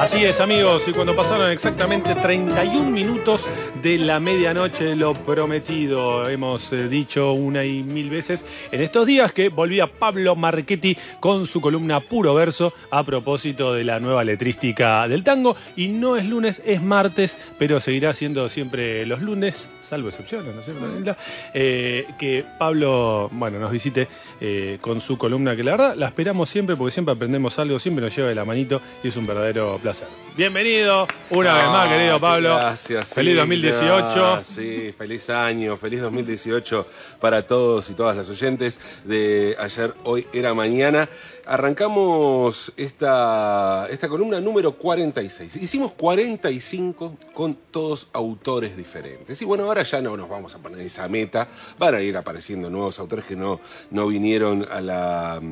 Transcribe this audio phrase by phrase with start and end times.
[0.00, 3.44] Así es, amigos, y cuando pasaron exactamente 31 minutos
[3.82, 9.32] de la medianoche, lo prometido, hemos eh, dicho una y mil veces en estos días
[9.32, 15.06] que volvía Pablo Marchetti con su columna Puro Verso a propósito de la nueva letrística
[15.06, 15.54] del tango.
[15.76, 20.60] Y no es lunes, es martes, pero seguirá siendo siempre los lunes, salvo excepciones, ¿no
[20.60, 21.16] es cierto?
[21.52, 24.08] Eh, que Pablo, bueno, nos visite
[24.40, 28.02] eh, con su columna, que la verdad la esperamos siempre porque siempre aprendemos algo, siempre
[28.02, 29.89] nos lleva de la manito y es un verdadero placer.
[29.92, 30.29] 下来。
[30.40, 32.56] Bienvenido una vez más, querido Pablo.
[32.56, 33.12] Gracias.
[33.12, 34.40] Feliz 2018.
[34.42, 36.86] Sí, feliz año, feliz 2018
[37.20, 41.10] para todos y todas las oyentes de ayer, hoy era mañana.
[41.44, 45.56] Arrancamos esta, esta columna número 46.
[45.56, 49.42] Hicimos 45 con todos autores diferentes.
[49.42, 51.48] Y bueno, ahora ya no nos vamos a poner esa meta.
[51.78, 55.42] Van a ir apareciendo nuevos autores que no, no vinieron a la.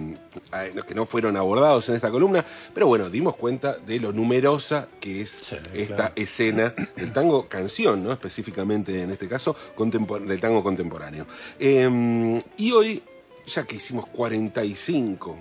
[0.86, 2.44] que no fueron abordados en esta columna.
[2.72, 5.42] Pero bueno, dimos cuenta de lo numerosa que es
[5.74, 8.12] esta escena del tango canción, ¿no?
[8.12, 11.26] Específicamente en este caso, del tango contemporáneo.
[11.58, 13.02] Em, y hoy,
[13.46, 15.36] ya que hicimos 45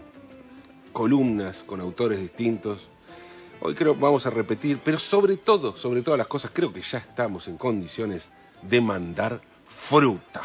[0.98, 2.90] columnas con autores distintos.
[3.62, 6.82] Hoy creo que vamos a repetir, pero sobre todo, sobre todas las cosas, creo que
[6.82, 8.30] ya estamos en condiciones
[8.64, 10.42] de mandar fruta.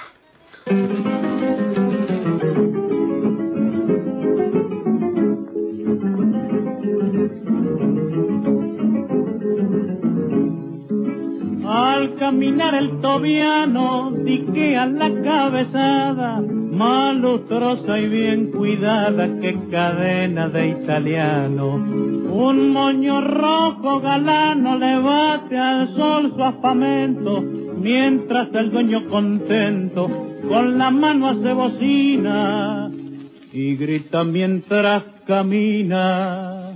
[12.48, 21.75] El tobiano, diquea la cabezada malustrosa y bien cuidada, que cadena de italiano.
[21.75, 30.08] Un moño rojo galano le bate al sol su afamento, mientras el dueño contento
[30.48, 32.91] con la mano hace bocina
[33.52, 36.73] y grita mientras camina.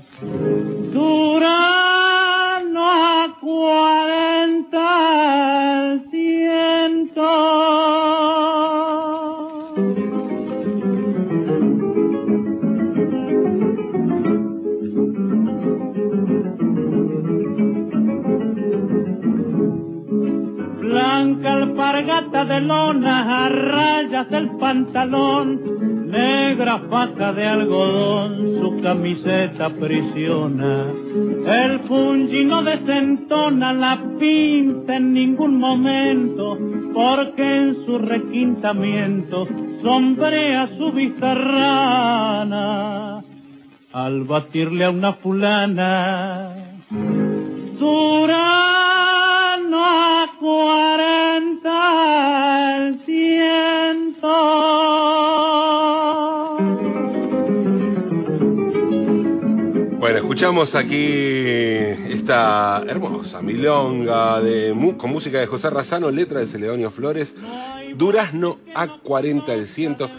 [0.93, 5.56] Durano a cuarenta
[22.45, 30.93] de lona, a rayas el pantalón, negra faja de algodón, su camiseta prisiona.
[31.47, 36.59] El fungi no desentona la pinta en ningún momento,
[36.93, 39.49] porque en su requintamiento
[39.83, 42.53] sombrea su bizarrana.
[43.93, 46.53] Al batirle a una fulana,
[47.79, 48.37] Durano
[49.85, 50.29] a
[60.37, 61.07] escuchamos aquí
[62.11, 67.35] esta hermosa milonga de, con música de José Razano, letra de Celedonio Flores,
[67.97, 70.11] Durazno a 40 al ciento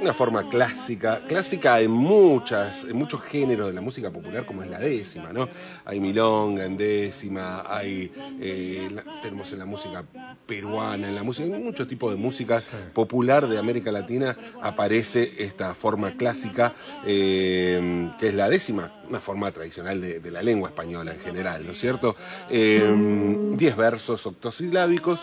[0.00, 4.70] una forma clásica, clásica en muchas, en muchos géneros de la música popular, como es
[4.70, 5.48] la décima, ¿no?
[5.84, 8.10] Hay milonga en décima, hay
[8.40, 8.88] eh,
[9.20, 10.02] tenemos en la música
[10.46, 12.62] peruana, en la música, en muchos tipos de música
[12.94, 16.72] popular de América Latina aparece esta forma clásica
[17.04, 21.72] eh, que es la décima, una forma tradicional de, la lengua española en general, ¿no
[21.72, 22.14] es cierto?
[22.48, 25.20] Eh, diez versos octosilábicos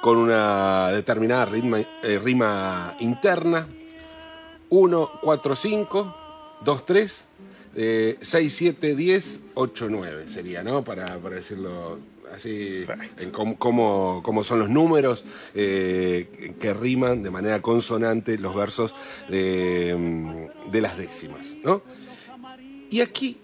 [0.00, 3.66] con una determinada rima interna
[4.74, 6.16] 1, 4, 5,
[6.64, 7.26] 2, 3,
[8.20, 10.82] 6, 7, 10, 8, 9 sería, ¿no?
[10.82, 11.98] Para, para decirlo
[12.34, 12.84] así,
[13.18, 18.96] en cómo, cómo, son los números eh, que riman de manera consonante los versos
[19.28, 21.82] de, de las décimas, ¿no?
[22.90, 23.38] Y aquí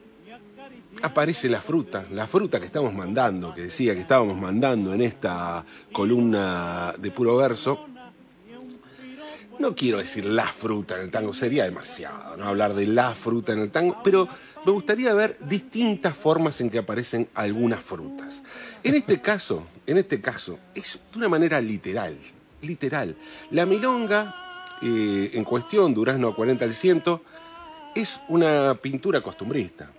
[1.03, 5.65] aparece la fruta, la fruta que estamos mandando, que decía que estábamos mandando en esta
[5.93, 7.87] columna de puro verso,
[9.61, 12.47] no quiero decir la fruta en el tango, sería demasiado, ¿no?
[12.47, 14.27] Hablar de la fruta en el tango, pero
[14.65, 18.43] me gustaría ver distintas formas en que aparecen algunas frutas.
[18.83, 22.17] En este caso, en este caso, es de una manera literal,
[22.63, 23.17] literal.
[23.51, 27.23] La milonga, eh, en cuestión, Durazno a 40 al ciento,
[27.95, 29.91] es una pintura costumbrista.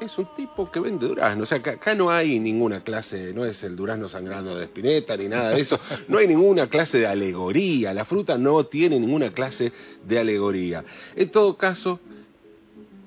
[0.00, 1.42] Es un tipo que vende durazno.
[1.42, 5.16] O sea, acá, acá no hay ninguna clase, no es el durazno sangrando de espineta
[5.16, 5.78] ni nada de eso.
[6.08, 7.94] No hay ninguna clase de alegoría.
[7.94, 9.72] La fruta no tiene ninguna clase
[10.06, 10.84] de alegoría.
[11.16, 12.00] En todo caso,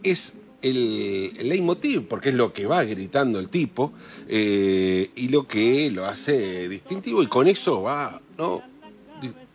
[0.03, 3.93] es el, el leitmotiv, porque es lo que va gritando el tipo
[4.27, 8.76] eh, y lo que lo hace distintivo y con eso va, ¿no?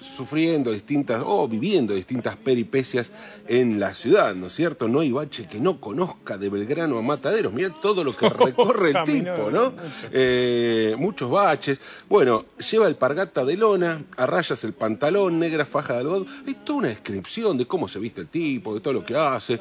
[0.03, 3.13] Sufriendo distintas o viviendo distintas peripecias
[3.47, 4.89] en la ciudad, ¿no es cierto?
[4.89, 7.53] No hay bache que no conozca de Belgrano a Mataderos.
[7.53, 9.73] Mira todo lo que recorre el tipo, ¿no?
[10.11, 11.79] Eh, muchos baches.
[12.09, 16.27] Bueno, lleva el pargata de lona, a rayas el pantalón, negra faja de algodón.
[16.47, 19.61] Hay toda una descripción de cómo se viste el tipo, de todo lo que hace.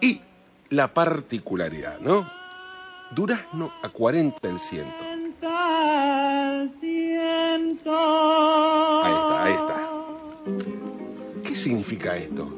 [0.00, 0.20] Y
[0.70, 2.30] la particularidad, ¿no?
[3.14, 5.13] Durazno a 40 el ciento.
[11.64, 12.52] Significa esto?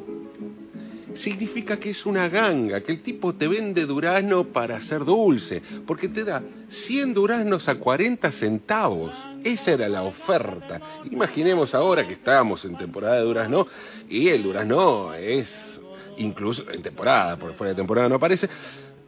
[1.15, 6.09] Significa que es una ganga, que el tipo te vende durazno para hacer dulce, porque
[6.09, 9.17] te da 100 duraznos a 40 centavos.
[9.45, 10.81] Esa era la oferta.
[11.11, 13.67] Imaginemos ahora que estamos en temporada de durazno
[14.09, 15.81] y el durazno es,
[16.19, 18.51] incluso en temporada, porque fuera de temporada no aparece,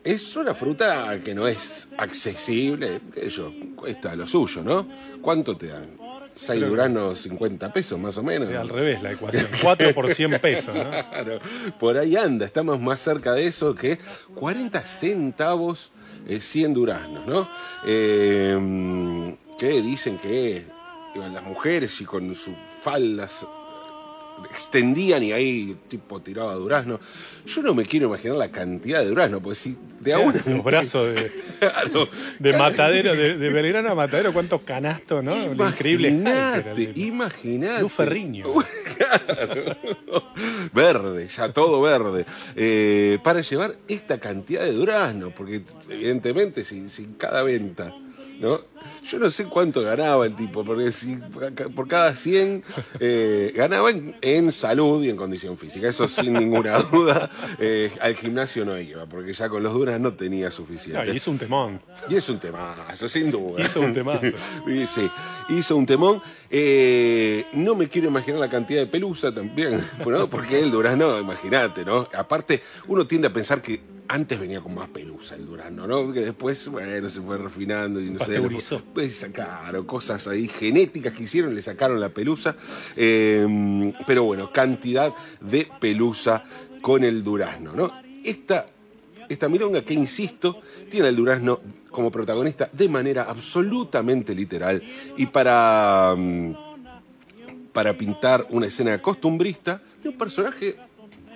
[0.04, 3.28] es una fruta que no es accesible, que
[3.74, 4.88] cuesta lo suyo, ¿no?
[5.20, 6.17] ¿Cuánto te dan?
[6.38, 8.52] ¿Seis duraznos 50 pesos más o menos?
[8.54, 9.46] Al revés la ecuación.
[9.60, 10.90] 4 por 100 pesos, ¿no?
[11.10, 11.40] Claro,
[11.78, 13.98] por ahí anda, estamos más cerca de eso que
[14.34, 15.90] 40 centavos
[16.26, 17.48] eh, 100 duraznos, ¿no?
[17.84, 20.64] Eh, que dicen que
[21.14, 23.44] iban las mujeres y con sus faldas
[24.50, 27.00] extendían y ahí tipo tiraba durazno.
[27.46, 30.18] Yo no me quiero imaginar la cantidad de durazno, porque si de a.
[30.18, 32.08] Los brazos de, Claro.
[32.38, 35.34] de matadero, de, de Belgrano a matadero, cuántos canastos, ¿no?
[35.54, 37.82] Lo increíble Imagínate, imagínate.
[37.82, 38.44] Luz Ferriño.
[38.98, 39.76] Claro.
[40.72, 42.24] Verde, ya todo verde.
[42.56, 47.94] Eh, para llevar esta cantidad de durazno, porque evidentemente sin cada venta,
[48.38, 48.60] ¿no?
[49.04, 51.16] Yo no sé cuánto ganaba el tipo, porque si
[51.74, 52.62] por cada 100
[53.00, 57.30] eh, ganaba en, en salud y en condición física, eso sin ninguna duda.
[57.58, 61.04] Eh, al gimnasio no iba, porque ya con los duraznos no tenía suficiente.
[61.04, 61.80] No, y hizo un temón.
[62.08, 63.62] Y es un temazo, sin duda.
[63.62, 64.20] Hizo un temazo.
[64.66, 65.10] Y sí,
[65.50, 66.22] hizo un temón.
[66.50, 70.28] Eh, no me quiero imaginar la cantidad de pelusa también, ¿no?
[70.28, 72.08] porque el durazno, imagínate, ¿no?
[72.14, 76.12] Aparte, uno tiende a pensar que antes venía con más pelusa el durazno, ¿no?
[76.12, 78.32] Que después, bueno, se fue refinando y no sé.
[78.32, 78.82] Pasteurizó.
[78.94, 82.56] Pues sacaron cosas ahí genéticas que hicieron, le sacaron la pelusa.
[82.96, 86.42] Eh, pero bueno, cantidad de pelusa
[86.80, 87.92] con el durazno, ¿no?
[88.24, 88.66] Esta
[89.28, 91.60] esta milonga que, insisto, tiene al durazno
[91.90, 94.82] como protagonista de manera absolutamente literal
[95.16, 96.54] y para, mm,
[97.72, 100.76] para pintar una escena costumbrista de un personaje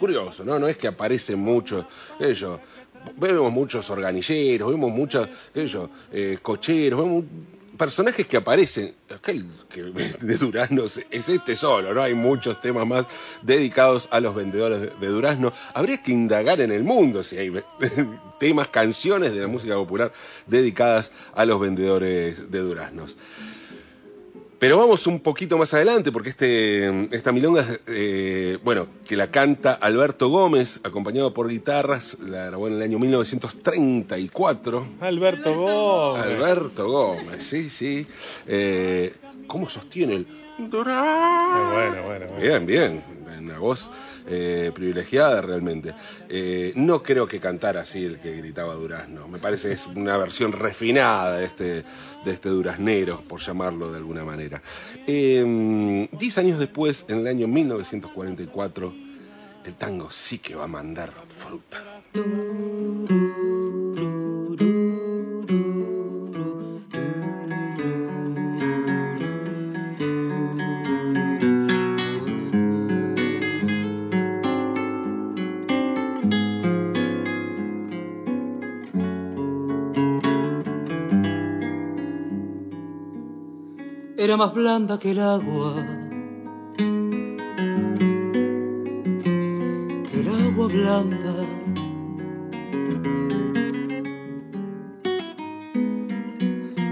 [0.03, 0.59] curioso, ¿no?
[0.59, 1.87] No es que aparece mucho,
[2.19, 2.59] qué sé yo,
[3.19, 7.25] vemos muchos organilleros, vemos muchos, yo, eh, cocheros, vemos
[7.79, 9.83] personajes que aparecen, acá el que
[10.21, 12.03] de duraznos es este solo, ¿no?
[12.03, 13.07] Hay muchos temas más
[13.43, 15.53] dedicados a los vendedores de, durazno.
[15.73, 17.53] Habría que indagar en el mundo si hay
[18.41, 20.13] temas, canciones de la música popular
[20.49, 23.17] dedicadas a los vendedores de duraznos.
[24.63, 29.73] Pero vamos un poquito más adelante, porque este, esta milonga, eh, bueno, que la canta
[29.73, 34.87] Alberto Gómez, acompañado por guitarras, la grabó en el año 1934.
[35.01, 36.23] Alberto Gómez.
[36.23, 38.07] Alberto Gómez, sí, sí.
[38.47, 39.13] Eh,
[39.49, 40.29] ¿Cómo sostiene el?
[40.71, 42.27] Bueno, bueno, bueno.
[42.41, 43.03] Bien, bien.
[43.39, 43.91] Una voz
[44.27, 45.95] eh, privilegiada realmente.
[46.29, 49.29] Eh, no creo que cantara así el que gritaba Durazno.
[49.29, 51.85] Me parece que es una versión refinada de este,
[52.25, 54.63] de este duraznero, por llamarlo de alguna manera.
[55.07, 58.95] Eh, diez años después, en el año 1944,
[59.65, 61.83] el tango sí que va a mandar fruta.
[84.25, 85.85] Era más blanda que el agua,
[90.07, 91.35] que el agua blanda.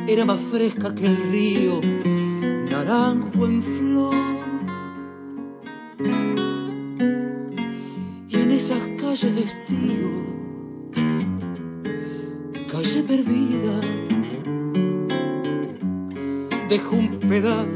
[0.09, 1.81] Era más fresca que el río,
[2.69, 4.15] naranjo en flor.
[8.29, 10.00] Y en esas calles de estío,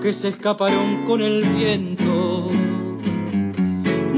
[0.00, 2.48] que se escaparon con el viento.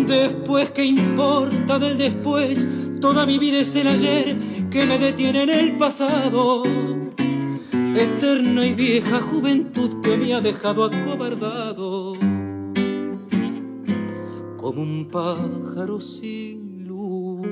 [0.07, 2.69] Después, ¿qué importa del después?
[3.01, 4.37] Toda mi vida es el ayer
[4.71, 6.63] que me detiene en el pasado.
[7.97, 12.13] Eterna y vieja juventud que me ha dejado acobardado.
[14.57, 17.47] Como un pájaro sin luz.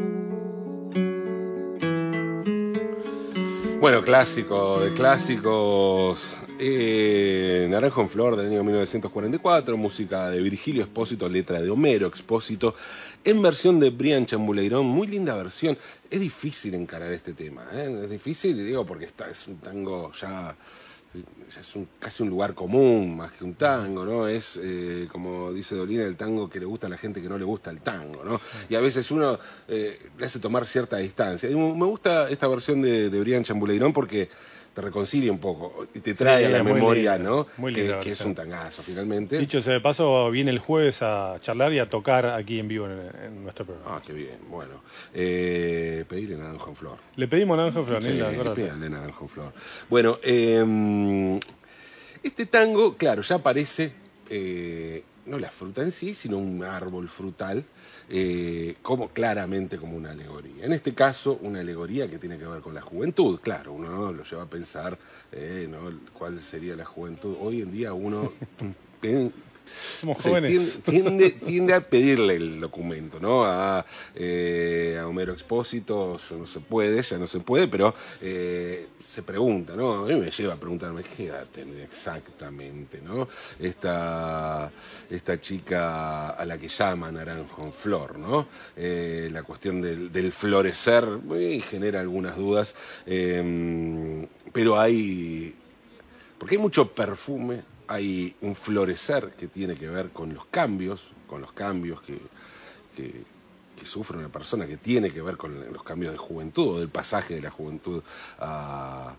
[3.81, 6.39] Bueno, clásico de clásicos.
[6.61, 12.75] Eh, Naranjo en Flor del año 1944, música de Virgilio Espósito, letra de Homero Expósito,
[13.23, 15.79] en versión de Brian Chambuleirón, muy linda versión.
[16.11, 18.01] Es difícil encarar este tema, ¿eh?
[18.03, 20.57] es difícil, digo, porque está, es un tango ya
[21.49, 24.29] es un, casi un lugar común más que un tango, ¿no?
[24.29, 27.39] Es, eh, como dice Dolina, el tango que le gusta a la gente que no
[27.39, 28.39] le gusta el tango, ¿no?
[28.69, 29.39] Y a veces uno
[29.69, 31.49] le hace tomar cierta distancia.
[31.49, 34.29] Y me gusta esta versión de, de Brian Chambuleirón porque
[34.79, 37.49] te reconcilia un poco y te trae a la memoria, ¿no?
[37.57, 39.37] Muy que, que, es un tangazo, finalmente.
[39.37, 42.87] Dicho sea de paso, viene el jueves a charlar y a tocar aquí en vivo
[42.87, 43.97] en, nuestro programa.
[43.97, 44.39] Ah, qué bien.
[44.49, 46.99] Bueno, eh, pedirle Naranjo en Flor.
[47.17, 49.53] Le pedimos Naranjo en Flor, sí, le Naranjo en Flor.
[49.91, 51.41] Bueno, eh,
[52.23, 53.93] este tango, claro, ya aparece...
[54.31, 57.65] Eh, no la fruta en sí, sino un árbol frutal,
[58.09, 60.65] eh, como claramente como una alegoría.
[60.65, 63.39] En este caso, una alegoría que tiene que ver con la juventud.
[63.41, 64.99] Claro, uno lo lleva a pensar
[65.31, 65.91] eh, ¿no?
[66.13, 67.37] cuál sería la juventud.
[67.41, 68.33] Hoy en día uno
[70.01, 70.81] Somos jóvenes.
[70.83, 73.45] Tiende, tiende, a pedirle el documento, ¿no?
[73.45, 73.85] A,
[74.15, 79.75] eh, a Homero Expósito, no se puede, ya no se puede, pero eh, se pregunta,
[79.75, 80.05] ¿no?
[80.05, 83.29] A mí me lleva a preguntarme qué edad tiene exactamente, ¿no?
[83.59, 84.71] Esta,
[85.11, 88.49] esta chica a la que llama Naranjo Flor, ¿no?
[88.77, 91.07] Eh, la cuestión del, del florecer
[91.69, 92.75] genera algunas dudas,
[94.53, 95.55] pero hay.
[96.39, 101.41] Porque hay mucho perfume hay un florecer que tiene que ver con los cambios, con
[101.41, 102.19] los cambios que,
[103.85, 107.37] sufre una persona, que tiene que ver con los cambios de juventud o del pasaje
[107.37, 108.03] de la juventud
[108.39, 109.15] a,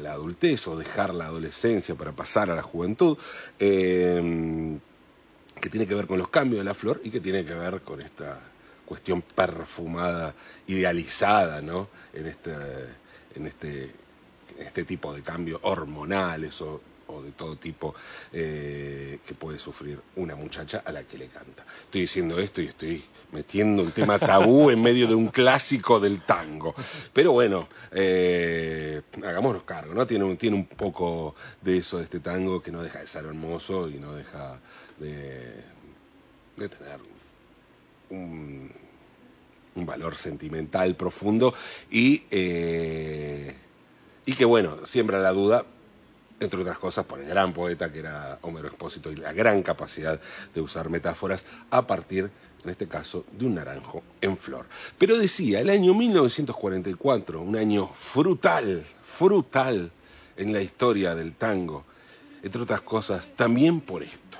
[0.00, 3.18] la adultez o dejar la adolescencia para pasar a la juventud,
[3.58, 4.80] em,
[5.60, 7.82] que tiene que ver con los cambios de la flor y que tiene que ver
[7.82, 8.40] con esta
[8.86, 10.34] cuestión perfumada,
[10.66, 11.88] idealizada, ¿no?
[12.12, 12.54] En este,
[13.34, 13.90] en este,
[14.58, 17.94] este tipo de cambios hormonales o o de todo tipo
[18.32, 21.64] eh, que puede sufrir una muchacha a la que le canta.
[21.84, 26.22] Estoy diciendo esto y estoy metiendo un tema tabú en medio de un clásico del
[26.22, 26.74] tango.
[27.12, 30.06] Pero bueno, eh, hagámonos cargo, ¿no?
[30.06, 33.24] Tiene un, tiene un poco de eso de este tango que no deja de ser
[33.24, 34.58] hermoso y no deja
[34.98, 35.54] de,
[36.56, 36.98] de tener
[38.10, 38.70] un,
[39.74, 41.54] un, valor sentimental profundo
[41.90, 43.54] y, eh,
[44.26, 45.64] y que bueno, siembra la duda
[46.44, 50.20] entre otras cosas por el gran poeta que era Homero Expósito y la gran capacidad
[50.54, 52.30] de usar metáforas a partir,
[52.62, 54.66] en este caso, de un naranjo en flor.
[54.98, 59.90] Pero decía, el año 1944, un año frutal, frutal
[60.36, 61.84] en la historia del tango,
[62.42, 64.38] entre otras cosas, también por esto.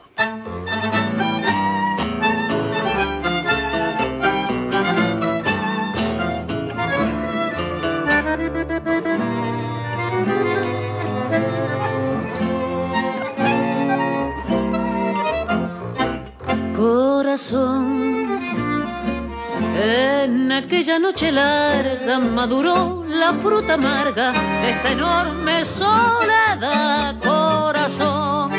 [19.76, 28.50] En aquella noche larga maduró la fruta amarga de esta enorme soledad, corazón.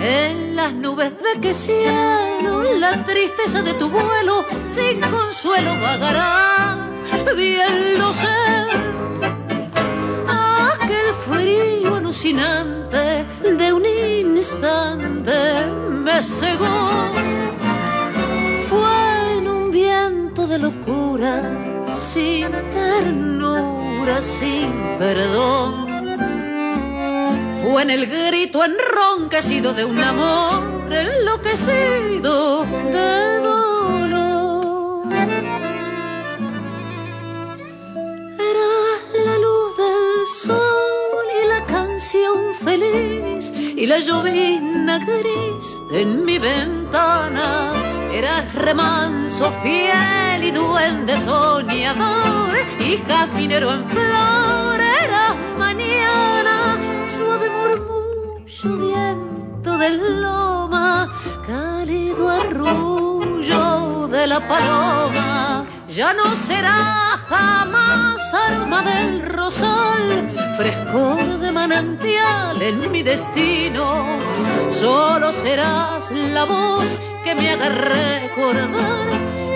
[0.00, 6.78] En las nubes de que cielo la tristeza de tu vuelo sin consuelo vagará,
[7.36, 8.91] viéndose
[12.12, 15.32] de un instante
[15.88, 17.10] me cegó.
[18.68, 21.42] Fue en un viento de locura,
[21.98, 25.86] sin ternura, sin perdón.
[27.62, 33.61] Fue en el grito enronquecido de un amor enloquecido de dolor.
[42.64, 47.72] Y la llovina gris en mi ventana.
[48.12, 54.80] Eras remanso fiel y duende soñador y caminero en flor.
[54.80, 56.78] Eras mañana
[57.16, 61.12] suave murmullo viento del loma,
[61.44, 65.66] cálido arrullo de la paloma.
[65.88, 67.01] Ya no será
[67.32, 70.04] jamás aroma del rosal,
[70.58, 73.84] frescor de manantial en mi destino.
[74.70, 79.06] Solo serás la voz que me haga recordar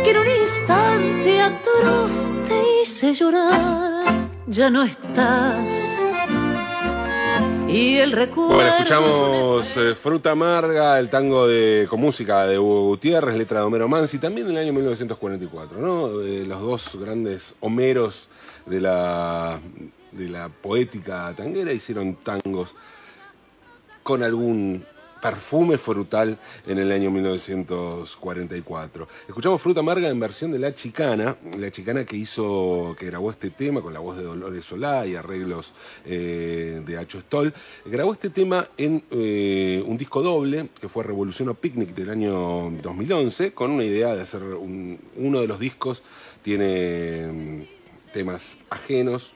[0.02, 2.14] que en un instante atroz
[2.49, 4.04] te hice llorar.
[4.47, 5.86] Ya no estás
[7.68, 8.54] y el recuerdo.
[8.54, 13.66] Bueno, escuchamos eh, Fruta Amarga, el tango de, con música de Hugo Gutiérrez, letra de
[13.66, 16.23] Homero Mansi, también del año 1944, ¿no?
[16.23, 18.28] Eh, los dos grandes Homeros
[18.66, 19.61] de la,
[20.12, 22.75] de la poética tanguera hicieron tangos
[24.02, 24.85] con algún
[25.20, 29.08] perfume frutal en el año 1944.
[29.28, 33.50] Escuchamos Fruta Amarga en versión de La Chicana, La Chicana que hizo, que grabó este
[33.50, 35.73] tema con la voz de Dolores Solá y arreglos
[36.04, 37.52] eh, de Acho Stoll.
[37.85, 42.70] Grabó este tema en eh, un disco doble que fue Revolución o Picnic del año
[42.82, 46.02] 2011 con una idea de hacer uno de los discos
[46.42, 49.35] tiene mm, temas ajenos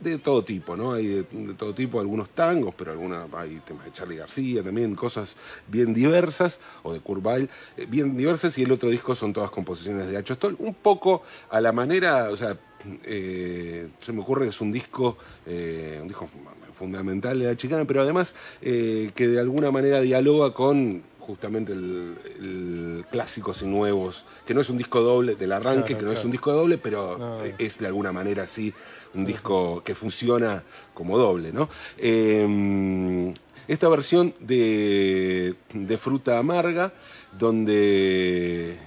[0.00, 0.92] de todo tipo, ¿no?
[0.92, 1.24] Hay de,
[1.56, 5.36] todo tipo, algunos tangos, pero algunas, hay temas de Charlie García también, cosas
[5.66, 10.08] bien diversas, o de Curval, eh, bien diversas, y el otro disco son todas composiciones
[10.08, 12.56] de Hacho Stoll, un poco a la manera, o sea,
[13.04, 16.28] eh, se me ocurre que es un disco, eh, un disco
[16.74, 23.60] fundamental de la chicana, pero además que de alguna manera dialoga con justamente el, Clásicos
[23.60, 26.52] y Nuevos, que no es un disco doble del arranque, que no es un disco
[26.52, 28.72] doble, pero es de alguna manera sí
[29.12, 30.62] un disco que funciona
[30.94, 31.68] como doble, ¿no?
[31.98, 33.34] Em,
[33.66, 36.94] esta versión de, de, Fruta Amarga,
[37.38, 38.78] donde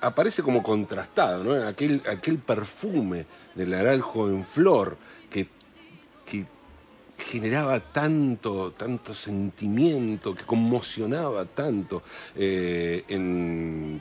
[0.00, 1.68] aparece como contrastado, ¿no?
[1.68, 4.96] Aquel, aquel perfume del naranjo en flor
[5.30, 5.46] que,
[6.24, 6.46] que
[7.26, 12.02] generaba tanto, tanto sentimiento, que conmocionaba tanto
[12.36, 14.00] eh, en,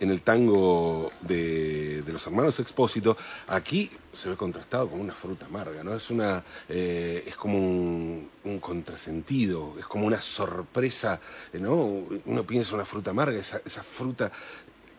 [0.00, 5.84] en, el tango de, los hermanos Expósito, aquí se ve contrastado con una fruta amarga,
[5.84, 5.94] ¿no?
[5.94, 8.30] Es una eh, es como un,
[8.60, 11.20] contrasentido, es como una sorpresa,
[11.52, 12.02] ¿no?
[12.24, 14.32] Uno piensa una fruta amarga, esa, esa fruta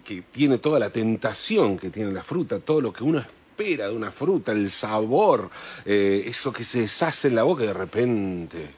[0.04, 3.88] que tiene toda la tentación que tiene la fruta, todo lo que uno espera espera
[3.88, 5.50] de una fruta, el sabor,
[5.86, 8.70] eh, eso que se deshace en la boca y de repente,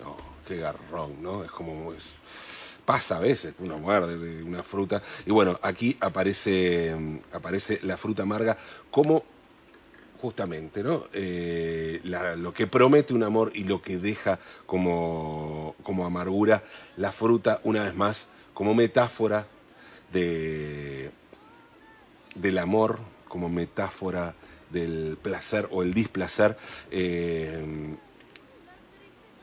[0.00, 1.42] no, qué garrón, ¿no?
[1.42, 2.14] Es como, es,
[2.84, 6.94] pasa a veces uno muerde de una fruta y bueno, aquí aparece,
[7.32, 8.56] aparece la fruta amarga
[8.88, 9.24] como
[10.22, 11.06] justamente, ¿no?
[11.12, 12.00] Eh,
[12.36, 16.62] lo que promete un amor y lo que deja como, como amargura,
[16.96, 19.48] la fruta, una vez más, como metáfora
[20.12, 21.10] de,
[22.36, 23.00] del amor,
[23.34, 24.32] como metáfora
[24.70, 26.56] del placer o el displacer.
[26.88, 27.96] Eh,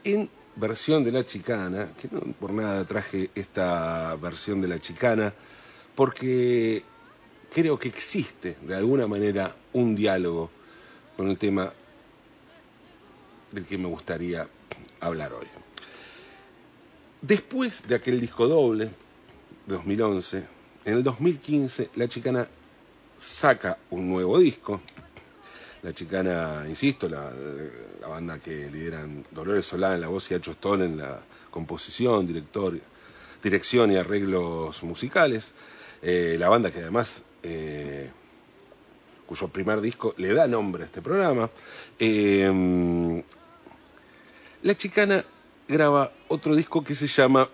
[0.06, 5.34] en versión de la chicana, que no por nada traje esta versión de la chicana,
[5.94, 6.84] porque
[7.54, 10.50] creo que existe de alguna manera un diálogo
[11.18, 11.74] con el tema
[13.52, 14.48] del que me gustaría
[15.02, 15.48] hablar hoy.
[17.22, 18.90] Después de aquel disco doble,
[19.68, 20.46] 2011,
[20.86, 22.48] en el 2015 la chicana
[23.22, 24.82] saca un nuevo disco.
[25.84, 27.32] La chicana, insisto, la,
[28.08, 32.78] banda que lideran Dolores Solá en la voz y Hacho Stoll en la composición, director,
[33.42, 35.54] dirección y arreglos musicales.
[36.02, 38.10] Eh, la banda que además, eh,
[39.28, 41.50] cuyo primer disco le da nombre a este programa.
[42.00, 43.24] Eh,
[44.64, 45.24] la chicana
[45.68, 47.48] graba otro disco que se llama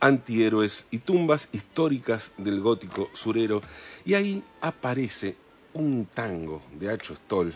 [0.00, 3.62] antihéroes y tumbas históricas del gótico surero.
[4.04, 5.36] Y ahí aparece
[5.74, 7.54] un tango de Hacho Stoll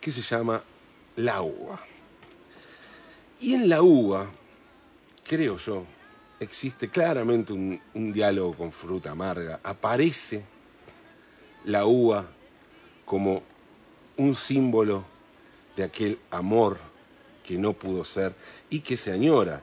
[0.00, 0.62] que se llama
[1.16, 1.80] La Uva.
[3.40, 4.30] Y en La Uva,
[5.26, 5.84] creo yo,
[6.40, 9.60] existe claramente un, un diálogo con fruta amarga.
[9.62, 10.44] Aparece
[11.64, 12.26] la uva
[13.04, 13.42] como
[14.16, 15.04] un símbolo
[15.76, 16.78] de aquel amor
[17.44, 18.34] que no pudo ser
[18.70, 19.60] y que se añora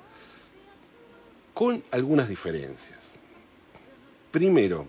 [1.62, 3.12] con algunas diferencias.
[4.32, 4.88] Primero,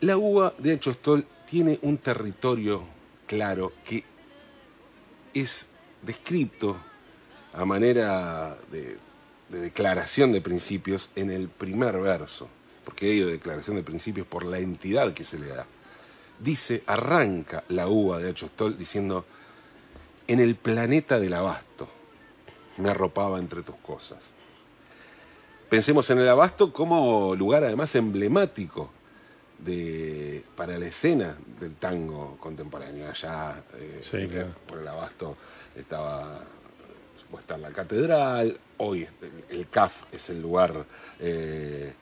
[0.00, 2.82] la uva de Achostol tiene un territorio
[3.26, 4.04] claro que
[5.32, 5.68] es
[6.02, 6.76] descrito
[7.54, 8.98] a manera de,
[9.48, 12.46] declaración de principios en el primer verso,
[12.84, 15.64] porque ello de declaración de principios por la entidad que se le da.
[16.38, 19.24] Dice, arranca la uva de Achostol diciendo,
[20.26, 21.88] en el planeta del abasto
[22.76, 24.34] me arropaba entre tus cosas.
[25.68, 28.90] Pensemos en el abasto como lugar además emblemático
[29.58, 33.10] de, para la escena del tango contemporáneo.
[33.10, 35.36] Allá eh, por el abasto
[35.76, 36.40] estaba
[37.38, 39.06] está la catedral, hoy
[39.50, 40.86] el, el CAF es el lugar
[41.20, 41.92] eh,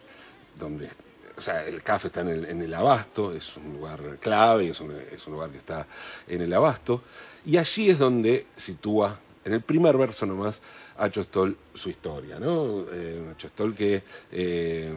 [0.57, 0.88] donde
[1.37, 4.81] o sea, el CAF está en el, en el Abasto, es un lugar clave, es
[4.81, 5.87] un, es un lugar que está
[6.26, 7.02] en el Abasto,
[7.44, 10.62] y allí es donde sitúa, en el primer verso nomás,
[10.98, 12.85] Acho Stoll su historia, ¿no?
[12.92, 14.92] Eh, Acho Stoll que eh,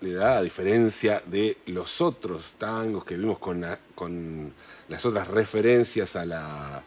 [0.00, 4.52] le da, a diferencia de los otros tangos que vimos con, la- con
[4.88, 6.82] las otras referencias a la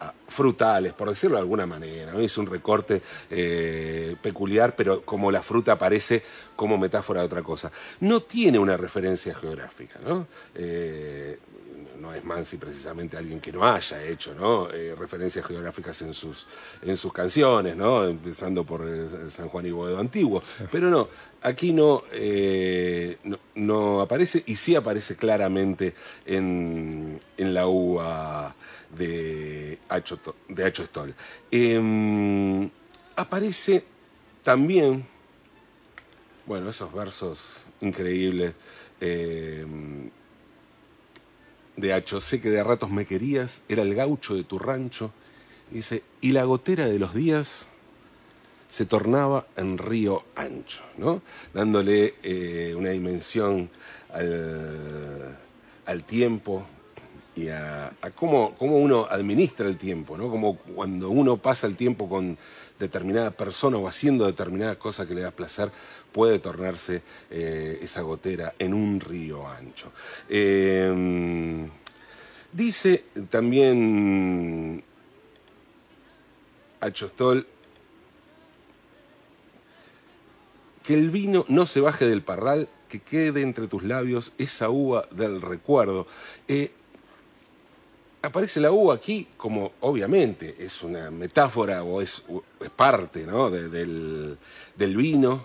[0.00, 2.12] a- frutales, por decirlo de alguna manera.
[2.12, 2.20] ¿no?
[2.20, 3.00] Hizo un recorte
[3.30, 6.22] eh, peculiar, pero como la fruta aparece
[6.56, 7.70] como metáfora de otra cosa.
[8.00, 10.26] No tiene una referencia geográfica, ¿no?
[12.04, 14.68] Eh, no es Mansi precisamente alguien que no haya hecho ¿no?
[14.70, 16.46] Eh, referencias geográficas en sus,
[16.82, 18.04] en sus canciones, ¿no?
[18.04, 20.42] empezando por el, el San Juan y Boedo antiguo.
[20.70, 21.08] Pero no,
[21.42, 25.94] aquí no, eh, no, no aparece y sí aparece claramente
[26.26, 28.54] en, en la uva
[28.96, 31.14] de Acho, To- de Stoll.
[31.50, 32.68] Em,
[33.16, 33.84] aparece
[34.42, 35.06] también,
[36.46, 38.52] bueno, esos versos increíbles.
[39.00, 40.10] em,
[41.76, 45.10] de Hacho, sé que de ratos me querías, era el gaucho de tu rancho.
[45.70, 47.68] Dice, y la gotera de los días
[48.68, 51.22] se tornaba en río ancho, ¿no?
[51.52, 53.70] Dándole eh, una dimensión
[54.10, 55.36] al,
[55.86, 56.66] al tiempo
[57.36, 60.30] y a, a cómo, cómo uno administra el tiempo, ¿no?
[60.30, 62.38] Como cuando uno pasa el tiempo con
[62.78, 65.70] determinada persona o haciendo determinada cosa que le da placer,
[66.12, 69.92] puede tornarse eh, esa gotera en un río ancho.
[70.28, 71.68] Eh,
[72.52, 74.84] dice también
[76.80, 77.46] Achostol
[80.82, 85.08] que el vino no se baje del parral, que quede entre tus labios esa uva
[85.10, 86.06] del recuerdo.
[86.46, 86.72] Eh,
[88.24, 92.22] aparece la uva aquí como, obviamente, es una metáfora o es,
[92.76, 93.50] parte ¿no?
[93.50, 94.38] de- del,
[94.76, 95.44] del vino,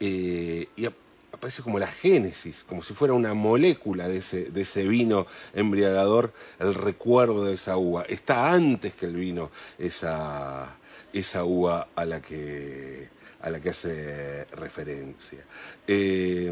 [0.00, 0.94] eh, y ap-
[1.32, 6.32] aparece como la génesis, como si fuera una molécula de ese, de ese vino embriagador,
[6.58, 8.02] el recuerdo de esa uva.
[8.08, 10.76] Está antes que el vino esa,
[11.12, 13.08] esa uva a la que,
[13.40, 15.44] a la que hace referencia.
[15.86, 16.50] Eh,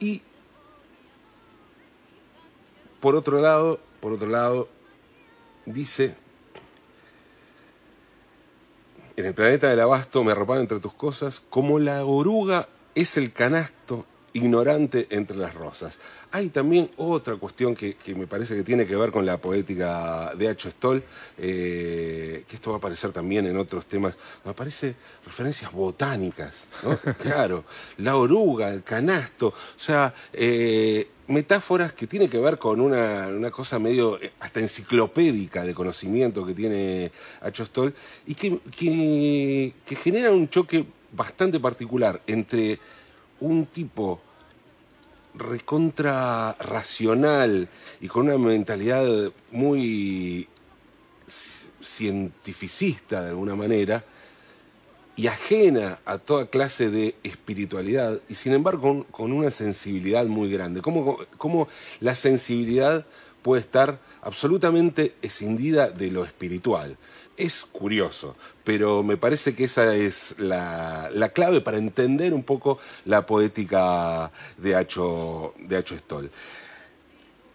[0.00, 0.22] y
[3.04, 4.66] por otro lado, por otro lado,
[5.66, 6.14] dice,
[9.14, 13.30] en el planeta del abasto me arropan entre tus cosas, como la oruga es el
[13.30, 15.98] canasto ignorante entre las rosas.
[16.32, 20.34] Hay también otra cuestión que, que me parece que tiene que ver con la poética
[20.36, 21.02] de Acho Stoll,
[21.38, 26.98] eh, que esto va a aparecer también en otros temas, me aparece referencias botánicas, ¿no?
[27.22, 27.64] claro,
[27.98, 33.52] la oruga, el canasto, o sea, eh, metáforas que tienen que ver con una, una
[33.52, 37.94] cosa medio eh, hasta enciclopédica de conocimiento que tiene Acho Stoll
[38.26, 42.80] y que, que, que genera un choque bastante particular entre
[43.40, 44.20] un tipo
[45.34, 47.68] recontra racional
[48.00, 50.48] y con una mentalidad muy
[51.26, 54.04] ci- cientificista de alguna manera
[55.16, 60.50] y ajena a toda clase de espiritualidad y sin embargo con, con una sensibilidad muy
[60.50, 60.80] grande.
[60.80, 61.68] ¿Cómo, cómo
[62.00, 63.06] la sensibilidad
[63.42, 66.96] puede estar absolutamente escindida de lo espiritual?
[67.36, 72.78] Es curioso, pero me parece que esa es la, la clave para entender un poco
[73.06, 76.30] la poética de Acho, de Acho Stoll.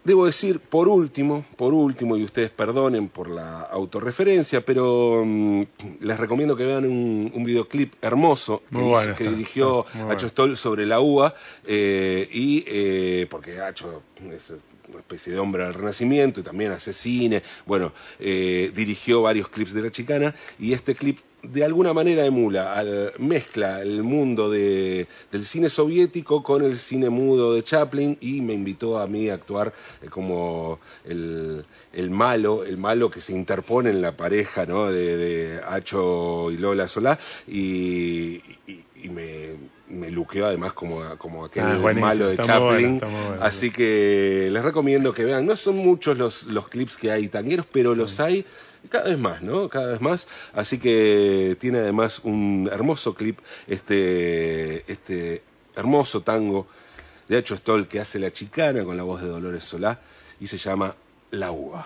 [0.03, 5.63] Debo decir, por último, por último, y ustedes perdonen por la autorreferencia, pero mm,
[5.99, 9.85] les recomiendo que vean un, un videoclip hermoso que, Muy hizo- bueno que está, dirigió
[9.85, 10.13] está bueno.
[10.13, 14.51] Acho Stoll sobre la uva, eh, y eh, porque Acho es
[14.89, 19.73] una especie de hombre del renacimiento y también hace cine, bueno, eh, dirigió varios clips
[19.73, 22.83] de la chicana, y este clip de alguna manera emula,
[23.17, 28.51] mezcla el mundo de- del cine soviético con el cine mudo de Chaplin y me
[28.53, 33.89] invitó a mí a actuar eh, como el, el malo, el malo que se interpone
[33.89, 34.91] en la pareja ¿no?
[34.91, 38.41] de, de Hacho y Lola Solá y
[39.09, 39.51] me,
[39.89, 42.99] me luqueó además como, como aquel Ah, malo de Chaplin.
[42.99, 43.43] bueno, bueno.
[43.43, 45.45] Así que les recomiendo que vean.
[45.45, 48.45] No son muchos los, los clips que hay tangueros, pero los hay
[48.89, 49.67] cada vez más, ¿no?
[49.69, 50.27] Cada vez más.
[50.53, 55.41] Así que tiene además un hermoso clip, este, este
[55.75, 56.67] hermoso tango
[57.27, 59.99] de Hacho Stoll que hace la chicana con la voz de Dolores Solá
[60.39, 60.95] y se llama
[61.31, 61.85] La Uva.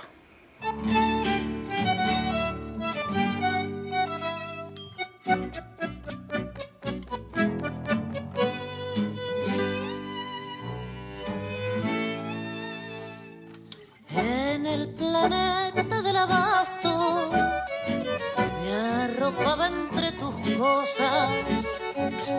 [20.63, 21.30] Tus cosas,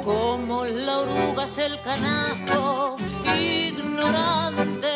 [0.04, 2.96] como la oruga es el canasto,
[3.36, 4.92] ignorante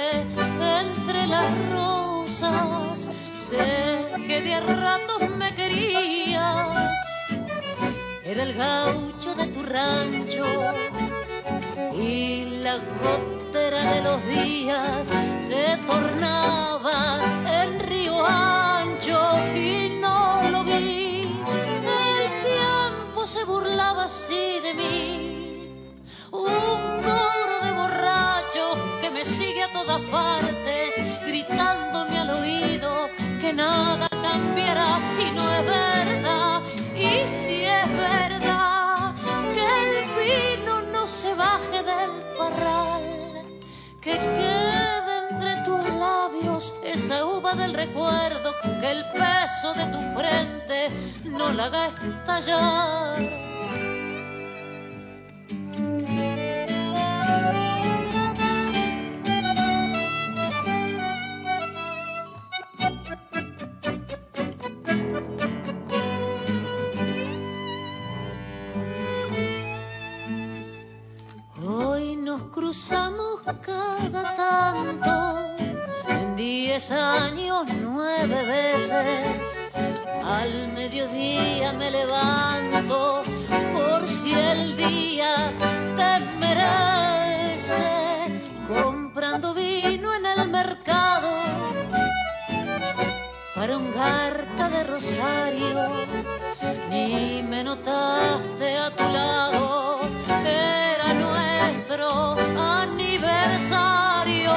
[0.81, 3.11] entre las rosas.
[3.35, 6.97] Sé que de a ratos me querías,
[8.25, 10.47] era el gaucho de tu rancho
[11.95, 15.09] y la gotera de los días
[15.41, 17.19] se tornaba
[17.63, 18.25] en río
[23.29, 25.95] se burlaba así de mí.
[26.33, 30.95] Un coro de borrachos que me sigue a todas partes,
[31.27, 33.11] gritándome al oído
[33.43, 36.63] que nada cambiará y no es verdad.
[36.97, 39.15] Y si es verdad
[39.55, 43.45] que el vino no se baje del parral,
[44.01, 44.15] que
[46.85, 50.91] esa uva del recuerdo, que el peso de tu frente
[51.25, 53.49] no la haga estallar.
[72.53, 74.48] Cruzamos cada en
[76.79, 79.59] diez años nueve veces.
[80.25, 83.25] Al mediodía me levanto
[83.73, 85.51] por si el día
[85.97, 87.83] te merece,
[88.69, 91.31] comprando vino en el mercado
[93.57, 95.91] para un garca de rosario,
[96.91, 99.99] ni me notaste a tu lado,
[100.47, 104.53] era nuestro aniversario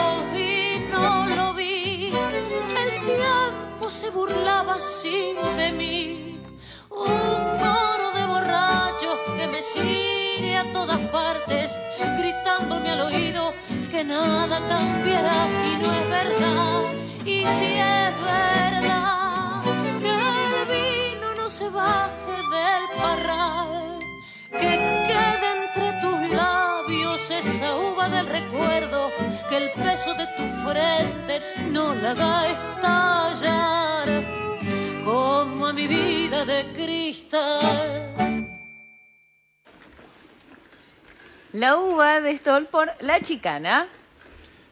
[4.01, 6.39] se burlaba así de mí,
[6.89, 11.79] un coro de borrachos que me sigue a todas partes,
[12.17, 13.53] gritándome al oído
[13.91, 16.81] que nada cambiará y no es verdad.
[17.25, 19.61] Y si es verdad
[20.03, 20.13] que
[20.49, 22.30] el vino no se baje
[28.09, 29.09] del recuerdo,
[29.49, 34.07] que el peso de tu frente no la haga estallar
[35.03, 38.47] como a mi vida de cristal.
[41.53, 43.87] La uva de Stoll por La Chicana.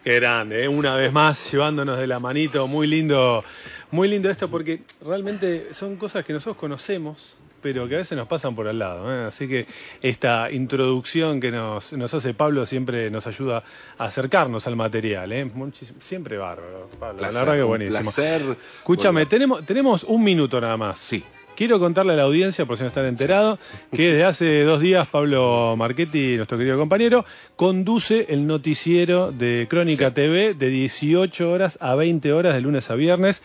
[0.03, 0.67] Qué grande, ¿eh?
[0.69, 3.43] una vez más llevándonos de la manito, muy lindo,
[3.91, 8.27] muy lindo esto porque realmente son cosas que nosotros conocemos, pero que a veces nos
[8.27, 9.11] pasan por al lado.
[9.13, 9.27] ¿eh?
[9.27, 9.65] Así que
[10.01, 13.63] esta introducción que nos, nos hace Pablo siempre nos ayuda
[13.97, 15.31] a acercarnos al material.
[15.31, 15.49] ¿eh?
[15.99, 17.17] Siempre bárbaro, Pablo.
[17.17, 18.01] Placer, la verdad que buenísimo.
[18.03, 18.41] placer.
[18.79, 19.29] Escúchame, Bueno.
[19.29, 20.99] tenemos, tenemos un minuto nada más.
[20.99, 21.23] Sí.
[21.55, 23.59] Quiero contarle a la audiencia, por si no están enterados,
[23.91, 27.25] que desde hace dos días Pablo Marchetti, nuestro querido compañero,
[27.57, 32.95] conduce el noticiero de Crónica TV de 18 horas a 20 horas de lunes a
[32.95, 33.41] viernes.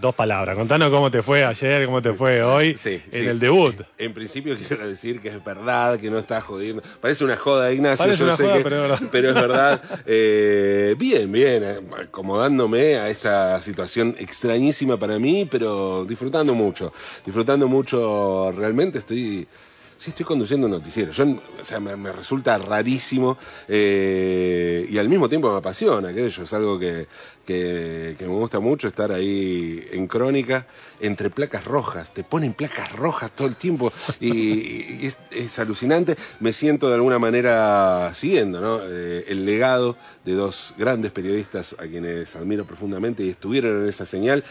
[0.00, 3.26] Dos palabras, contanos cómo te fue ayer, cómo te fue hoy Sí, en sí.
[3.26, 3.74] el debut.
[3.96, 6.82] En principio quiero decir que es verdad, que no está jodiendo.
[7.00, 8.04] Parece una joda, Ignacio.
[8.04, 9.08] Parece yo una sé joda, que- pero es verdad.
[9.12, 9.82] pero es verdad.
[10.06, 16.92] Eh, bien, bien, eh, acomodándome a esta situación extrañísima para mí, pero disfrutando mucho.
[17.24, 19.48] Disfrutando mucho, realmente estoy...
[19.98, 21.10] Sí, estoy conduciendo un noticiero.
[21.10, 26.52] Yo, o sea, me, resulta rarísimo eh, y al mismo tiempo me apasiona, que es
[26.52, 27.08] algo que,
[27.44, 30.68] que, me gusta mucho, estar ahí en crónica,
[31.00, 32.14] entre placas rojas.
[32.14, 36.14] Te ponen placas rojas todo el tiempo y, es, alucinante.
[36.38, 38.80] Me siento de alguna manera siguiendo ¿no?
[38.84, 44.06] Eh, el legado de dos grandes periodistas a quienes admiro profundamente y estuvieron en esa
[44.06, 44.44] señal.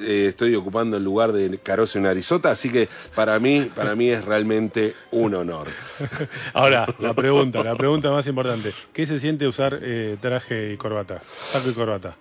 [0.00, 4.10] Eh, estoy ocupando el lugar de Caroso en Arizota, así que para mí, para mí
[4.10, 5.68] es realmente un honor.
[6.54, 8.72] Ahora, la pregunta, la pregunta más importante.
[8.92, 11.20] ¿Qué se siente usar eh, traje y corbata?
[11.24, 12.16] Saco y corbata.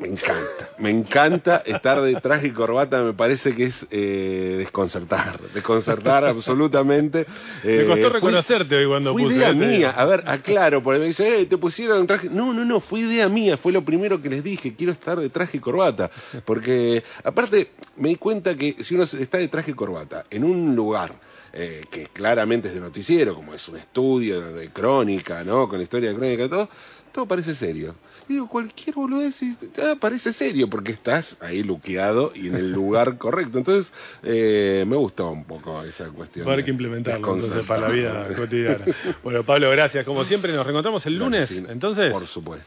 [0.00, 5.40] Me encanta, me encanta estar de traje y corbata, me parece que es eh, desconcertar,
[5.52, 7.26] desconcertar absolutamente.
[7.64, 10.84] Me Eh, costó fui- reconocerte hoy cuando fue puse idea este- mía, a ver, aclaro,
[10.84, 12.28] porque me dice, eh, te pusieron traje.
[12.30, 15.30] No, no, no, fue idea mía, fue lo primero que les dije, quiero estar de
[15.30, 16.08] traje y corbata.
[16.44, 20.76] Porque, aparte, me di cuenta que si uno está de traje y corbata en un
[20.76, 21.12] lugar
[21.52, 25.68] eh, que claramente es de noticiero, como es un estudio de crónica, ¿no?
[25.68, 26.68] Con historia de crónica y todo,
[27.12, 27.94] todo parece serio.
[28.30, 32.70] Y digo, cualquier boludez y- ah, parece serio porque estás ahí luqueado y en el
[32.72, 33.56] lugar correcto.
[33.56, 36.46] Entonces, eh, me gustó un poco esa cuestión.
[36.46, 38.84] Va a haber que implementarlo entonces, para la vida cotidiana.
[39.22, 40.04] Bueno, Pablo, gracias.
[40.04, 41.50] Como siempre, nos reencontramos el lunes.
[41.70, 42.56] Entonces, Por supuesto.